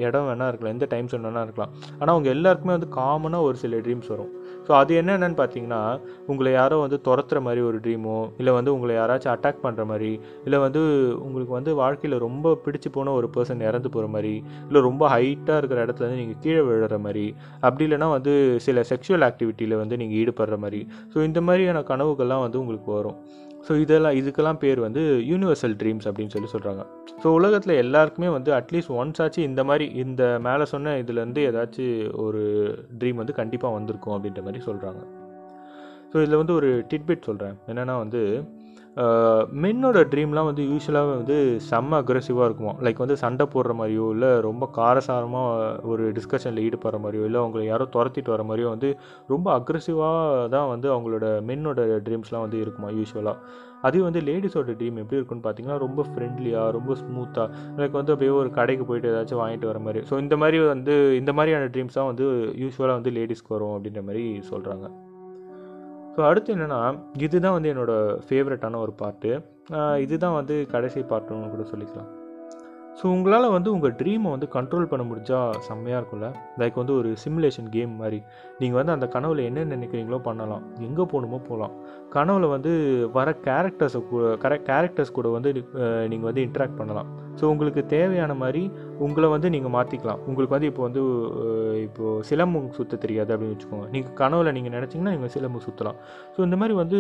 இடம் 0.06 0.28
வேணால் 0.30 0.50
இருக்கலாம் 0.50 0.76
எந்த 0.76 0.88
டைம் 0.94 1.10
zone 1.12 1.26
வேணால் 1.28 1.46
இருக்கலாம். 1.48 1.72
ஆனால் 2.00 2.14
அவங்க 2.16 2.30
எல்லாருக்குமே 2.36 2.74
வந்து 2.78 2.90
காமனாக 2.98 3.48
ஒரு 3.48 3.58
சில 3.64 3.80
ட்ரீம்ஸ் 3.86 4.12
வரும். 4.14 4.31
ஸோ 4.68 4.72
அது 4.81 4.94
என்னென்னு 5.02 5.38
பார்த்தீங்கன்னா 5.42 5.81
உங்களை 6.31 6.52
யாரோ 6.58 6.78
வந்து 6.84 7.00
துரத்துற 7.08 7.40
மாதிரி 7.48 7.62
ஒரு 7.70 7.78
ட்ரீமோ 7.86 8.18
இல்லை 8.42 8.54
வந்து 8.58 8.74
உங்களை 8.76 8.94
யாராச்சும் 9.00 9.34
அட்டாக் 9.36 9.64
பண்ணுற 9.66 9.86
மாதிரி 9.92 10.12
இல்லை 10.46 10.60
வந்து 10.66 10.81
உங்களுக்கு 11.26 11.54
வந்து 11.60 11.74
வாழ்க்கையில் 11.81 12.18
ரொம்ப 12.28 12.56
பிடிச்சு 12.66 12.92
போன 12.98 13.14
ஒரு 13.20 13.30
பர்சன் 13.38 13.68
இறந்து 13.70 13.92
போகிற 13.96 14.08
மாதிரி 14.16 14.36
இல்லை 14.68 14.81
ரொம்ப 14.90 15.04
ஹைட்டாக 15.16 15.60
இருக்கிற 15.62 15.80
இடத்துல 15.88 16.08
வந்து 16.08 16.22
நீங்கள் 16.24 16.42
கீழே 16.46 16.64
விழுற 16.70 16.98
மாதிரி 17.08 17.28
அப்படி 17.66 17.86
இல்லைன்னா 17.90 18.10
வந்து 18.18 18.34
சில 18.68 18.84
செக்ஷுவல் 18.94 19.28
ஆக்டிவிட்டியில் 19.30 19.81
வந்து 19.84 19.98
நீங்கள் 20.04 20.20
ஈடுபடுற 20.22 20.58
மாதிரி. 20.66 20.81
ஸோ 21.14 21.18
இந்த 21.30 21.42
மாதிரியான 21.50 21.86
கனவுகள்லாம் 21.92 22.46
வந்து 22.48 22.62
உங்களுக்கு 22.64 22.92
வரும். 23.00 23.20
ஸோ 23.68 23.74
இதெல்லாம் 23.80 24.18
இதுக்கெல்லாம் 24.18 24.60
பேர் 24.60 24.80
வந்து 24.80 25.02
யூனிவர்சல் 25.30 25.76
ட்ரீம்ஸ் 25.76 26.08
அப்படின்னு 26.08 26.34
சொல்லி 26.34 26.50
சொல்கிறாங்க 26.52 26.84
ஸோ 27.24 27.28
உலகத்தில் 27.30 27.74
எல்லாருக்குமே 27.76 28.30
வந்து 28.30 28.52
அட்லீஸ்ட் 28.54 28.94
ஒன்ஸ் 28.96 29.22
ஆச்சு 29.22 29.42
இந்த 29.44 29.64
மாதிரி 29.64 29.86
இந்த 29.96 30.40
மேலே 30.40 30.66
சொன்ன 30.66 30.96
இதுலேருந்து 30.98 31.42
ஏதாச்சும் 31.50 31.96
ஒரு 32.18 32.42
ட்ரீம் 33.00 33.16
வந்து 33.16 33.34
கண்டிப்பாக 33.34 33.74
வந்திருக்கும் 33.74 34.16
அப்படின்ற 34.18 34.44
மாதிரி 34.44 34.64
சொல்கிறாங்க 34.66 35.02
ஸோ 36.14 36.18
இதில் 36.22 36.38
வந்து 36.38 36.54
ஒரு 36.54 36.70
டிட்பிட் 36.92 37.26
சொல்கிறேன் 37.26 37.58
என்னென்னா 37.68 37.98
வந்து 37.98 38.22
மென்னோட 39.54 40.06
ட்ரீம்லாம் 40.10 40.46
வந்து 40.46 40.63
யூஸ்வலாக 40.63 41.16
வந்து 41.16 41.60
செம்ம 41.69 41.98
அக்ரெசிவாக 42.01 42.46
இருக்குமா 42.46 42.74
லைக் 42.81 42.98
வந்து 42.98 43.18
சண்டை 43.18 43.48
போடுற 43.54 43.74
மாதிரியோ 43.74 44.12
இல்லை 44.12 44.40
ரொம்ப 44.40 44.69
காரசாரமாக 44.75 45.81
ஒரு 45.84 46.12
டிஸ்கஷனில் 46.12 46.63
ஈடுபடுற 46.63 47.00
மாதிரியோ 47.00 47.24
இல்லை 47.24 47.42
அவங்களை 47.42 47.66
யாரோ 47.66 47.88
துரத்திட்டு 47.94 48.30
வர 48.30 48.44
மாதிரியோ 48.44 48.69
வந்து 48.69 48.98
ரொம்ப 49.28 49.60
அக்ரெசிவாக 49.60 50.48
தான் 50.48 50.68
வந்து 50.68 50.90
அவங்களோட 50.92 51.42
மென்னோட 51.42 52.00
ட்ரீம்ஸ்லாம் 52.04 52.42
வந்து 52.42 52.60
இருக்குமா 52.60 52.90
யூஸ்வலாக 52.90 53.38
அதே 53.81 54.00
வந்து 54.00 54.22
லேடிஸோட 54.22 54.72
ட்ரீம் 54.80 54.98
எப்படி 54.98 55.16
இருக்குன்னு 55.16 55.44
பார்த்தீங்கன்னா 55.44 55.78
ரொம்ப 55.78 56.06
ஃப்ரெண்ட்லியாக 56.10 56.72
ரொம்ப 56.72 56.95
ஸ்மூத்தாக 56.95 57.50
லைக் 57.78 57.92
வந்து 57.92 58.12
அப்படியே 58.12 58.31
ஒரு 58.31 58.52
கடைக்கு 58.52 58.86
போயிட்டு 58.86 59.12
ஏதாச்சும் 59.12 59.42
வாங்கிட்டு 59.44 59.66
வர 59.66 59.80
மாதிரி. 59.80 60.02
ஸோ 60.10 60.19
இந்த 60.19 60.38
மாதிரி 60.38 60.60
வந்து 60.60 61.16
இந்த 61.16 61.34
மாதிரியான 61.34 61.66
ட்ரீம்ஸ் 61.66 61.94
தான் 61.94 62.06
வந்து 62.06 62.25
யூஸ்வலாக 62.56 62.94
வந்து 62.94 63.12
லேடிஸ்க்கு 63.12 63.48
வரும் 63.48 63.75
அப்படின்ற 63.75 64.04
மாதிரி 64.04 64.40
சொல்கிறாங்க 64.50 64.88
இப்போ 66.19 66.30
அடுத்து 66.31 66.54
என்னென்னா 66.54 66.80
இதுதான் 67.25 67.54
வந்து 67.56 67.69
என்னோடய 67.71 68.16
ஃபேவரட்டான 68.27 68.80
ஒரு 68.86 68.94
பாட்டு 69.01 69.30
இதுதான் 70.04 70.36
வந்து 70.38 70.56
கடைசி 70.74 71.01
பாட்டுன்னு 71.12 71.51
கூட 71.54 71.63
சொல்லிக்கலாம். 71.69 72.10
ஸோ 72.98 73.06
உங்களால் 73.16 73.48
வந்து 73.56 73.69
உங்கள் 73.75 73.94
ட்ரீமை 74.00 74.30
வந்து 74.33 74.48
கண்ட்ரோல் 74.56 74.89
பண்ண 74.94 75.04
முடிஞ்சால் 75.12 75.60
செம்மையாக 75.68 76.01
இருக்கும்ல? 76.01 76.30
லைக் 76.61 76.80
வந்து 76.81 76.94
ஒரு 76.99 77.11
சிமுலேஷன் 77.23 77.69
கேம் 77.76 77.94
மாதிரி. 78.02 78.19
நீங்கள் 78.61 78.80
வந்து 78.80 78.95
அந்த 78.95 79.07
கனவில் 79.16 79.42
என்ன 79.49 79.66
நினைக்கிறீங்களோ 79.76 80.19
பண்ணலாம். 80.28 80.66
எங்கே 80.88 81.06
போகணுமோ 81.14 81.40
போகலாம். 81.49 81.78
கனவில் 82.18 82.54
வந்து 82.56 82.73
வர 83.18 83.38
கேரக்டர்ஸை 83.47 84.02
கூட 84.11 84.35
கரெக்ட் 84.44 84.69
கேரக்டர்ஸ் 84.71 85.18
கூட 85.19 85.30
வந்து 85.38 85.54
நீங்கள் 86.11 86.30
வந்து 86.31 86.45
இன்ட்ராக்ட் 86.49 86.80
பண்ணலாம். 86.81 87.09
ஸோ 87.40 87.46
உங்களுக்கு 87.54 87.81
தேவையான 87.96 88.31
மாதிரி 88.44 88.64
உங்களை 89.06 89.28
வந்து 89.34 89.50
நீங்கள் 89.56 89.74
மாற்றிக்கலாம் 89.76 90.22
உங்களுக்கு 90.30 90.56
வந்து 90.56 90.69
இப்போ 90.72 90.84
வந்து 90.88 91.02
இப்போது 91.02 91.84
இப்போ 91.88 92.06
சிலம்பு 92.30 92.60
சுற்ற 92.78 92.96
தெரியாது 93.04 93.31
அப்படின்னு 93.34 93.56
வச்சுக்கோங்க. 93.56 93.86
நீங்கள் 93.96 94.16
கனவில் 94.22 94.54
நீங்கள் 94.58 94.74
நினச்சிங்கன்னா 94.76 95.14
நீங்கள் 95.16 95.34
சிலம்பு 95.36 95.60
சுற்றலாம் 95.66 96.00
ஸோ 96.36 96.40
இந்த 96.48 96.58
மாதிரி 96.62 96.76
வந்து 96.81 96.98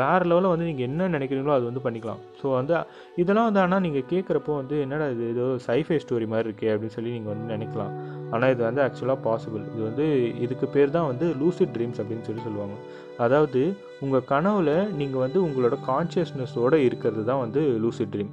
வேறு 0.00 0.24
லெவலில் 0.30 0.52
வந்து 0.52 0.68
நீங்கள் 0.70 0.86
என்ன 0.88 1.08
நினைக்கிறீங்களோ 1.16 1.54
அது 1.56 1.64
வந்து 1.70 1.82
பண்ணிக்கலாம். 1.86 2.20
ஸோ 2.40 2.46
வந்து 2.58 2.74
இதெல்லாம் 3.22 3.48
வந்து 3.48 3.62
ஆனால் 3.64 3.82
நீங்கள் 3.86 4.06
கேட்குறப்போ 4.12 4.52
வந்து 4.60 4.76
என்னடா 4.84 5.08
இது 5.14 5.24
ஏதோ 5.34 5.46
சைஃபை 5.66 5.98
ஸ்டோரி 6.04 6.28
மாதிரி 6.34 6.48
இருக்கே 6.50 6.70
அப்படின்னு 6.74 6.96
சொல்லி 6.98 7.16
நீங்கள் 7.16 7.34
வந்து 7.34 7.48
நினைக்கலாம். 7.54 7.92
ஆனால் 8.34 8.52
இது 8.54 8.62
வந்து 8.68 8.82
ஆக்சுவலாக 8.86 9.20
பாசிபிள் 9.26 9.64
இது 9.72 9.82
வந்து 9.88 10.06
இதுக்கு 10.44 10.68
பேர் 10.76 10.94
தான் 10.98 11.08
வந்து 11.10 11.26
லூசிட் 11.42 11.74
ட்ரீம்ஸ் 11.76 12.00
அப்படின்னு 12.02 12.26
சொல்லி 12.28 12.44
சொல்லுவாங்க. 12.46 12.76
அதாவது 13.24 13.60
உங்கள் 14.04 14.26
கனவில் 14.32 14.74
நீங்கள் 15.00 15.24
வந்து 15.24 15.38
உங்களோட 15.48 15.76
கான்ஷியஸ்னஸோடு 15.90 16.78
இருக்கிறது 16.88 17.24
தான் 17.30 17.42
வந்து 17.44 17.62
லூசிட் 17.84 18.12
ட்ரீம் 18.14 18.32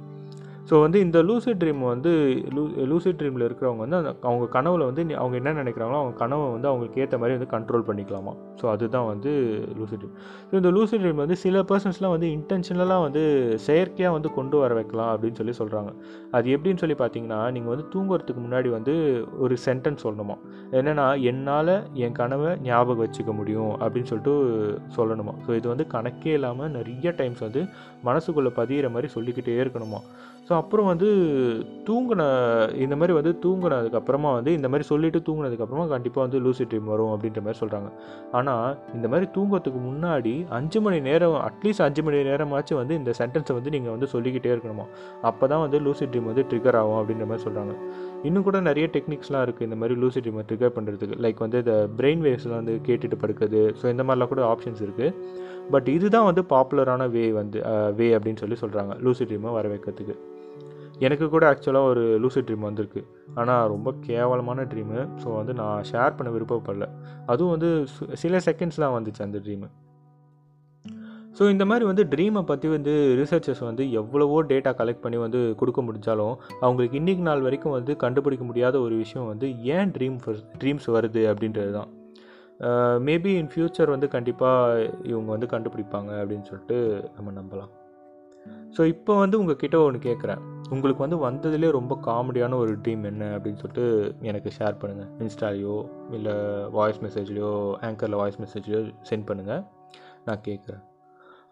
ஸோ 0.70 0.74
வந்து 0.80 0.98
இந்த 1.00 1.18
லூசிட் 1.28 1.60
ட்ரீம் 1.62 1.80
வந்து 1.92 2.10
லூ 2.56 2.62
லூசிட் 2.90 3.16
ட்ரீமில் 3.20 3.44
இருக்கிறவங்க 3.46 3.82
வந்து 3.84 3.98
அந்த 4.00 4.10
அவங்க 4.28 4.44
கனவில் 4.56 4.84
வந்து 4.88 5.02
அவங்க 5.22 5.36
என்ன 5.40 5.54
நினைக்கிறாங்களோ 5.62 5.98
அவங்க 6.00 6.14
கனவை 6.20 6.44
வந்து 6.52 6.68
அவங்களுக்கு 6.68 7.00
ஏற்ற 7.02 7.16
மாதிரி 7.18 7.36
வந்து 7.36 7.48
கண்ட்ரோல் 7.54 7.84
பண்ணிக்கலாமா? 7.88 8.32
ஸோ 8.60 8.64
அதுதான் 8.74 9.06
வந்து 9.06 9.30
லூசிட் 9.78 10.00
ட்ரீம் 10.02 10.14
ஸோ 10.50 10.54
இந்த 10.60 10.70
லூசிட் 10.76 11.02
ட்ரீம் 11.04 11.22
வந்து 11.24 11.36
சில 11.36 11.62
பர்சன்ஸ்லாம் 11.70 12.14
வந்து 12.16 12.28
இன்டென்ஷனலாக 12.36 13.04
வந்து 13.06 13.22
செயற்கையாக 13.66 14.16
வந்து 14.16 14.30
கொண்டு 14.38 14.58
வர 14.58 14.74
வைக்கலாம் 14.80 15.10
அப்படின்னு 15.14 15.38
சொல்லி 15.40 15.54
சொல்கிறாங்க 15.60 15.92
அது 16.38 16.56
எப்படின்னு 16.56 16.82
சொல்லி 16.84 16.98
பார்த்தீங்கன்னா 17.02 17.40
நீங்கள் 17.56 17.72
வந்து 17.74 17.86
தூங்குறதுக்கு 17.94 18.44
முன்னாடி 18.46 18.70
வந்து 18.76 18.94
ஒரு 19.38 19.56
சென்டென்ஸ் 19.66 20.04
சொல்லணுமா? 20.06 20.38
என்னென்னா 20.78 21.06
என்னால் 21.32 21.74
என் 22.04 22.16
கனவை 22.20 22.52
ஞாபகம் 22.68 23.02
வச்சுக்க 23.04 23.32
முடியும் 23.40 23.72
அப்படின்னு 23.80 24.10
சொல்லிட்டு 24.12 24.36
சொல்லணுமா? 24.98 25.34
ஸோ 25.46 25.50
இது 25.60 25.68
வந்து 25.74 25.86
கணக்கே 25.96 26.34
இல்லாமல் 26.38 26.72
நிறைய 26.78 27.10
டைம்ஸ் 27.22 27.44
வந்து 27.48 27.64
மனசுக்குள்ளே 28.10 28.52
பதிகிற 28.60 28.88
மாதிரி 28.88 29.10
சொல்லிக்கிட்டே 29.16 29.58
இருக்கணுமா? 29.64 30.02
ஸோ 30.46 30.51
ஸோ 30.52 30.56
அப்புறம் 30.62 30.88
வந்து 30.90 31.10
தூங்கின 31.88 32.22
இந்த 32.84 32.94
மாதிரி 32.96 33.12
வந்து 33.18 33.30
தூங்கினதுக்கப்புறமா 33.44 34.30
வந்து 34.38 34.50
இந்த 34.56 34.68
மாதிரி 34.68 34.84
சொல்லிவிட்டு 34.88 35.20
தூங்கினதுக்கப்புறமா 35.28 35.84
கண்டிப்பாக 35.92 36.22
வந்து 36.26 36.38
லூசி 36.46 36.64
ட்ரீம் 36.70 36.90
வரும் 36.92 37.12
அப்படின்ற 37.14 37.40
மாதிரி 37.44 37.58
சொல்கிறாங்க 37.60 37.88
ஆனால் 38.38 38.66
இந்த 38.96 39.06
மாதிரி 39.12 39.26
தூங்கிறதுக்கு 39.36 39.80
முன்னாடி 39.86 40.34
அஞ்சு 40.58 40.80
மணி 40.80 40.98
நேரம் 41.00 41.36
அட்லீஸ்ட் 41.46 41.84
அஞ்சு 41.86 42.02
மணி 42.06 42.18
நேரமாச்சும் 42.30 42.80
வந்து 42.80 42.94
இந்த 43.00 43.12
சென்டென்ஸை 43.20 43.54
வந்து 43.58 43.72
நீங்கள் 43.76 43.94
வந்து 43.94 44.08
சொல்லிக்கிட்டே 44.14 44.50
இருக்கணுமா? 44.54 44.86
அப்போ 45.30 45.46
தான் 45.52 45.62
வந்து 45.64 45.80
லூசி 45.86 46.08
ட்ரீம் 46.10 46.28
வந்து 46.32 46.44
ட்ரிகர் 46.50 46.78
ஆகும் 46.80 46.98
அப்படின்ற 47.00 47.26
மாதிரி 47.30 47.44
சொல்கிறாங்க 47.46 47.74
இன்னும் 48.28 48.46
கூட 48.48 48.60
நிறைய 48.68 48.88
டெக்னிக்ஸ்லாம் 48.96 49.46
இருக்குது 49.46 49.68
இந்த 49.68 49.78
மாதிரி 49.82 49.96
லூசி 50.02 50.22
ட்ரீமை 50.26 50.44
ட்ரிகர் 50.50 50.74
பண்ணுறதுக்கு 50.76 51.18
லைக் 51.26 51.40
வந்து 51.44 51.62
இந்த 51.64 51.76
பிரெயின் 52.00 52.24
வேவ்ஸ்லாம் 52.26 52.60
வந்து 52.62 52.76
கேட்டுட்டு 52.90 53.18
படுக்கிறது. 53.24 53.62
ஸோ 53.80 53.86
இந்த 53.94 54.02
மாதிரிலாம் 54.04 54.32
கூட 54.34 54.44
ஆப்ஷன்ஸ் 54.52 54.84
இருக்குது 54.88 55.40
பட் 55.72 55.88
இதுதான் 55.96 56.28
வந்து 56.30 56.44
பாப்புலரான 56.54 57.08
வே 57.16 57.24
வந்து 57.40 57.58
வே 58.00 58.08
அப்படின்னு 58.18 58.42
சொல்லி 58.44 58.58
சொல்கிறாங்க 58.62 58.94
லூசி 59.06 59.24
ட்ரீமை 59.30 59.52
வர 59.58 59.66
வைக்கிறதுக்கு. 59.74 60.14
எனக்கு 61.02 61.26
கூட 61.28 61.44
ஆக்சுவலாக 61.50 61.90
ஒரு 61.90 62.02
லூசு 62.22 62.40
ட்ரீம் 62.40 62.66
வந்திருக்கு. 62.66 63.00
ஆனால் 63.34 63.68
ரொம்ப 63.68 63.94
கேவலமான 64.00 64.64
ட்ரீமு 64.64 64.98
ஸோ 65.22 65.28
வந்து 65.36 65.54
நான் 65.54 65.86
ஷேர் 65.90 66.16
பண்ண 66.16 66.30
விருப்பப்படல. 66.30 66.86
அதுவும் 67.26 67.54
வந்து 67.54 67.70
சு- 67.94 68.12
சில 68.14 68.40
செகண்ட்ஸ் 68.46 68.82
தான் 68.84 68.94
வந்துச்சு 68.96 69.22
அந்த 69.22 69.38
ட்ரீமு 69.38 69.68
ஸோ 71.36 71.50
இந்த 71.50 71.64
மாதிரி 71.64 71.84
வந்து 71.86 72.04
ட்ரீமை 72.04 72.42
பற்றி 72.42 72.68
வந்து 72.68 72.92
ரிசர்ச்சர்ஸ் 73.20 73.62
வந்து 73.64 73.92
எவ்வளவோ 73.92 74.42
டேட்டா 74.42 74.70
கலெக்ட் 74.80 75.00
பண்ணி 75.00 75.16
வந்து 75.16 75.54
கொடுக்க 75.56 75.80
முடிஞ்சாலும் 75.82 76.34
அவங்களுக்கு 76.60 76.98
இன்றைக்கி 77.00 77.22
நாள் 77.22 77.40
வரைக்கும் 77.40 77.72
வந்து 77.72 77.96
கண்டுபிடிக்க 77.96 78.44
முடியாத 78.44 78.80
ஒரு 78.80 78.94
விஷயம் 78.96 79.26
வந்து 79.26 79.46
ஏன் 79.76 79.90
ட்ரீம் 79.90 80.18
ட்ரீம்ஸ் 80.58 80.88
வருது 80.88 81.22
அப்படின்றது 81.32 81.72
தான். 81.72 81.90
மேபி 83.06 83.30
இன் 83.38 83.50
ஃப்யூச்சர் 83.54 83.94
வந்து 83.94 84.08
கண்டிப்பாக 84.08 84.82
இவங்க 85.02 85.30
வந்து 85.30 85.46
கண்டுபிடிப்பாங்க 85.46 86.10
அப்படின்னு 86.20 86.42
சொல்லிட்டு 86.42 86.78
நம்ம 87.16 87.32
நம்பலாம். 87.40 87.72
ஸோ 88.76 88.84
இப்போ 88.84 89.12
வந்து 89.18 89.38
உங்ககிட்ட 89.40 89.78
ஒன்று 89.80 89.98
கேட்குறேன் 90.08 90.42
உங்களுக்கு 90.72 91.08
வந்து 91.08 91.18
வந்ததுலேயே 91.28 91.70
ரொம்ப 91.70 91.98
காமெடியான 92.06 92.54
ஒரு 92.54 92.72
ட்ரீம் 92.76 93.04
என்ன 93.04 93.38
அப்படின்னு 93.38 93.60
சொல்லிட்டு 93.62 94.14
எனக்கு 94.20 94.50
ஷேர் 94.58 94.78
பண்ணுங்கள் 94.80 95.10
இன்ஸ்டாலையோ 95.18 95.86
இல்லை 96.10 96.34
வாய்ஸ் 96.70 97.02
மெசேஜ்லேயோ 97.02 97.50
ஆங்கரில் 97.80 98.16
வாய்ஸ் 98.16 98.40
மெசேஜ்லையோ 98.40 98.92
சென்ட் 99.10 99.28
பண்ணுங்கள் 99.28 99.62
நான் 100.24 100.42
கேட்குறேன் 100.48 100.82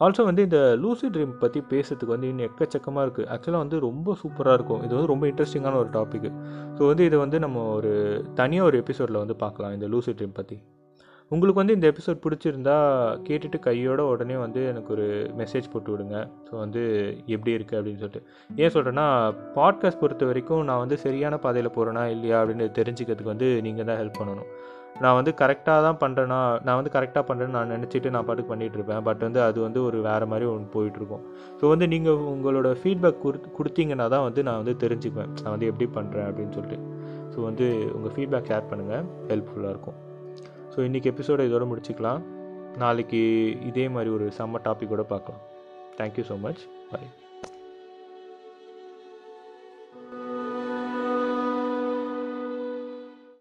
ஆல்சோ 0.01 0.25
வந்து 0.25 0.43
இந்த 0.43 0.77
லூசி 0.77 1.07
ட்ரீம் 1.07 1.39
பற்றி 1.39 1.61
பேசுறதுக்கு 1.61 2.07
வந்து 2.07 2.29
இன்னும் 2.29 2.47
எக்கச்சக்கமாக 2.47 3.05
இருக்குது 3.07 3.27
ஆக்சுவலாக 3.27 3.63
வந்து 3.65 3.81
ரொம்ப 3.81 4.17
சூப்பராக 4.23 4.53
இருக்கும். 4.53 4.83
இது 4.83 4.95
வந்து 4.95 5.07
ரொம்ப 5.07 5.27
இன்ட்ரெஸ்டிங்கான 5.27 5.75
ஒரு 5.75 5.89
டாபிக் 5.89 6.29
ஸோ 6.79 6.87
வந்து 6.87 7.05
இதை 7.05 7.19
வந்து 7.19 7.39
நம்ம 7.39 7.65
ஒரு 7.73 7.93
தனியாக 8.35 8.67
ஒரு 8.67 8.79
எபிசோடில் 8.79 9.19
வந்து 9.19 9.37
பார்க்கலாம் 9.37 9.73
இந்த 9.73 9.87
லூசி 9.87 10.11
ட்ரீம் 10.11 10.35
பற்றி 10.35 10.63
உங்களுக்கு 11.35 11.61
வந்து 11.61 11.75
இந்த 11.77 11.87
எபிசோட் 11.93 12.23
பிடிச்சிருந்தா 12.23 12.77
கேட்டுட்டு 13.27 13.59
கையோட 13.67 14.01
உடனே 14.13 14.37
வந்து 14.45 14.61
எனக்கு 14.71 14.91
ஒரு 14.95 15.05
மெசேஜ் 15.41 15.71
போட்டு 15.73 15.91
விடுங்க. 15.93 16.17
ஸோ 16.47 16.53
வந்து 16.63 16.83
எப்படி 17.35 17.53
இருக்குது 17.57 17.79
அப்படின்னு 17.79 18.01
சொல்லிட்டு. 18.03 18.23
ஏன் 18.63 18.73
சொல்கிறேன்னா 18.75 19.05
பாட்காஸ்ட் 19.59 20.03
பொறுத்த 20.03 20.27
வரைக்கும் 20.31 20.65
நான் 20.71 20.83
வந்து 20.85 20.97
சரியான 21.05 21.39
பாதையில் 21.45 21.75
போகிறேனா 21.77 22.05
இல்லையா 22.15 22.39
அப்படின்னு 22.43 22.67
தெரிஞ்சுக்கிறதுக்கு 22.81 23.35
வந்து 23.35 23.49
நீங்கள் 23.67 23.89
தான் 23.91 24.01
ஹெல்ப் 24.03 24.21
பண்ணணும். 24.21 24.51
நான் 25.05 25.17
வந்து 25.21 25.33
கரெக்டாக 25.41 25.87
தான் 25.87 26.01
பண்ணுறேன்னா 26.03 26.41
நான் 26.67 26.79
வந்து 26.81 26.95
கரெக்டாக 26.97 27.25
பண்ணுறேன்னு 27.29 27.57
நான் 27.59 27.73
நினச்சிட்டு 27.77 28.15
நான் 28.17 28.27
பாட்டுக்கு 28.29 28.53
பண்ணிகிட்ருப்பேன் 28.53 29.03
பட் 29.09 29.25
வந்து 29.29 29.41
அது 29.49 29.59
வந்து 29.67 29.81
ஒரு 29.89 29.99
வேறு 30.09 30.27
மாதிரி 30.35 30.49
ஒன்று 30.55 30.69
போயிட்டுருக்கும். 30.77 31.25
ஸோ 31.61 31.65
வந்து 31.75 31.89
நீங்கள் 31.95 32.21
உங்களோட 32.35 32.71
ஃபீட்பேக் 32.83 33.25
கொடுத்து 33.27 33.57
கொடுத்தீங்கன்னா 33.61 34.09
தான் 34.17 34.27
வந்து 34.29 34.43
நான் 34.51 34.63
வந்து 34.65 34.77
தெரிஞ்சுக்குவேன். 34.85 35.33
நான் 35.43 35.55
வந்து 35.57 35.71
எப்படி 35.73 35.89
பண்ணுறேன் 35.99 36.29
அப்படின்னு 36.31 36.55
சொல்லிட்டு. 36.59 36.81
ஸோ 37.35 37.41
வந்து 37.51 37.69
உங்கள் 37.97 38.15
ஃபீட்பேக் 38.17 38.51
ஷேர் 38.53 38.71
பண்ணுங்கள் 38.73 39.05
ஹெல்ப்ஃபுல்லாக 39.33 39.75
இருக்கும். 39.77 39.99
ஸோ 40.75 40.79
இன்றைக்கி 40.89 41.09
எபிசோடை 41.13 41.53
இதோட 41.53 41.65
முடிச்சுக்கலாம். 41.71 42.21
நாளைக்கு 42.77 43.23
இதே 43.71 43.89
மாதிரி 43.89 44.11
ஒரு 44.17 44.27
செம்ம 44.39 44.61
டாப்பிக்கோட 44.67 45.05
பார்க்கலாம். 45.15 45.43
Thank you 45.99 46.25
so 46.31 46.37
much 46.45 46.63
by 46.91 47.01